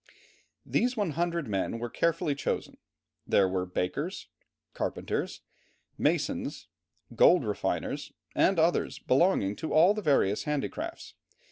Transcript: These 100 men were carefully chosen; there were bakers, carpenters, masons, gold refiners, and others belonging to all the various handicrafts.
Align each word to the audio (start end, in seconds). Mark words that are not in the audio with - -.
These 0.65 0.97
100 0.97 1.47
men 1.47 1.77
were 1.77 1.87
carefully 1.87 2.33
chosen; 2.33 2.77
there 3.27 3.47
were 3.47 3.67
bakers, 3.67 4.29
carpenters, 4.73 5.41
masons, 5.95 6.67
gold 7.13 7.45
refiners, 7.45 8.11
and 8.33 8.57
others 8.57 8.97
belonging 8.97 9.55
to 9.57 9.73
all 9.73 9.93
the 9.93 10.01
various 10.01 10.45
handicrafts. 10.45 11.13